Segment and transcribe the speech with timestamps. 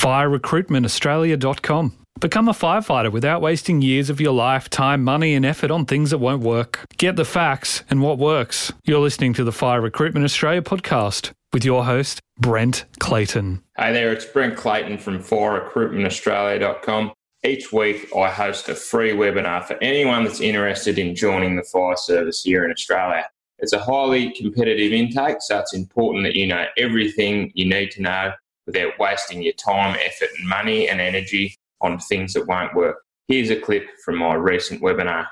[0.00, 1.96] firerecruitmentaustralia.com.
[2.20, 6.10] Become a firefighter without wasting years of your life, time, money, and effort on things
[6.10, 6.80] that won't work.
[6.96, 8.72] Get the facts and what works.
[8.84, 13.62] You're listening to the Fire Recruitment Australia podcast with your host, Brent Clayton.
[13.76, 17.12] Hey there, it's Brent Clayton from firerecruitmentaustralia.com.
[17.44, 21.96] Each week, I host a free webinar for anyone that's interested in joining the fire
[21.96, 23.26] service here in Australia.
[23.58, 28.02] It's a highly competitive intake, so it's important that you know everything you need to
[28.02, 28.32] know
[28.72, 32.98] without wasting your time, effort, and money and energy on things that won't work.
[33.26, 35.26] Here's a clip from my recent webinar.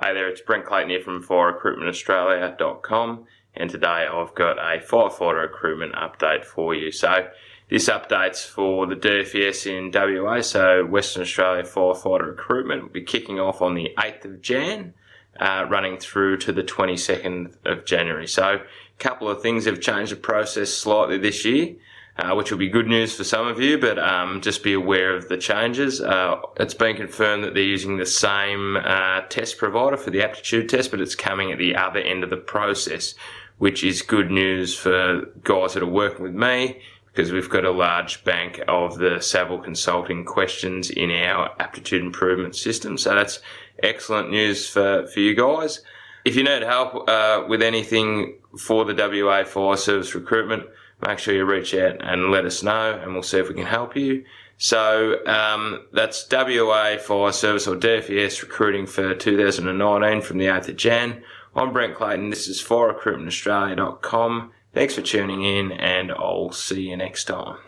[0.00, 5.94] Hey there, it's Brent Clayton here from firerecruitmentaustralia.com and today I've got a firefighter recruitment
[5.94, 6.92] update for you.
[6.92, 7.26] So
[7.68, 13.40] this update's for the DFS in WA, so Western Australia firefighter recruitment will be kicking
[13.40, 14.94] off on the 8th of Jan,
[15.40, 18.28] uh, running through to the 22nd of January.
[18.28, 18.60] So a
[18.98, 21.74] couple of things have changed the process slightly this year
[22.18, 25.14] uh, which will be good news for some of you, but um, just be aware
[25.14, 26.00] of the changes.
[26.00, 30.68] Uh, it's been confirmed that they're using the same uh, test provider for the aptitude
[30.68, 33.14] test, but it's coming at the other end of the process,
[33.58, 36.80] which is good news for guys that are working with me
[37.18, 42.54] because we've got a large bank of the Saville Consulting questions in our aptitude improvement
[42.54, 42.96] system.
[42.96, 43.40] So that's
[43.82, 45.82] excellent news for, for you guys.
[46.24, 50.64] If you need help uh, with anything for the WA Fire Service recruitment,
[51.06, 53.66] make sure you reach out and let us know, and we'll see if we can
[53.66, 54.24] help you.
[54.56, 60.76] So um, that's WA Fire Service or DFES recruiting for 2019 from the 8th of
[60.76, 61.22] Jan.
[61.54, 62.30] I'm Brent Clayton.
[62.30, 64.52] This is firerecruitmentaustralia.com.
[64.74, 67.58] Thanks for tuning in, and I'll see you next time.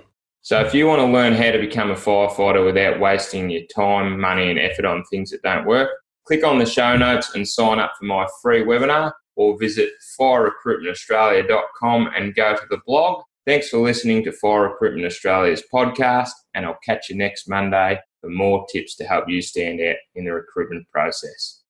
[0.43, 4.19] So, if you want to learn how to become a firefighter without wasting your time,
[4.19, 5.91] money, and effort on things that don't work,
[6.25, 12.11] click on the show notes and sign up for my free webinar or visit firerecruitmentaustralia.com
[12.15, 13.23] and go to the blog.
[13.47, 18.29] Thanks for listening to Fire Recruitment Australia's podcast, and I'll catch you next Monday for
[18.29, 21.63] more tips to help you stand out in the recruitment process.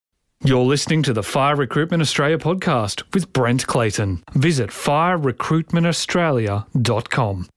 [0.43, 4.25] You're listening to the Fire Recruitment Australia podcast with Brent Clayton.
[4.34, 7.49] Visit firerecruitmentaustralia.com.